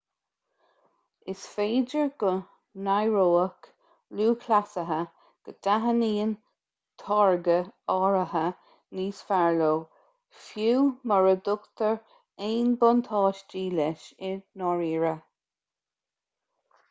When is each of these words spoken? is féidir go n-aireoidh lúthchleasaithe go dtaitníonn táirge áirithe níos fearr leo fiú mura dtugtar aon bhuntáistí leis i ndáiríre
is 1.31 1.41
féidir 1.55 2.05
go 2.21 2.29
n-aireoidh 2.85 3.67
lúthchleasaithe 4.21 4.95
go 5.49 5.53
dtaitníonn 5.67 6.31
táirge 7.03 7.57
áirithe 7.97 8.41
níos 9.01 9.19
fearr 9.29 9.59
leo 9.59 9.75
fiú 10.47 10.81
mura 11.13 11.35
dtugtar 11.49 12.01
aon 12.49 12.71
bhuntáistí 12.85 13.61
leis 13.81 14.07
i 14.31 14.33
ndáiríre 14.63 15.13